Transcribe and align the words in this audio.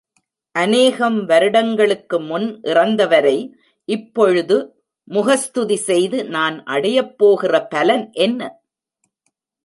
அனேகம் 0.55 1.17
வருடங்களுக்கு 1.25 2.17
முன் 2.19 2.47
இறந்தவரை 2.61 3.35
இப்பொழுது 3.89 4.57
முகஸ்துதி 5.07 5.77
செய்து 5.81 6.25
நான் 6.27 6.57
அடையப்போகிற 6.67 7.67
பலன் 7.69 8.05
என்ன? 8.19 8.41